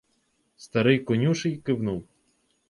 [0.55, 2.07] Старий конюший кивнув.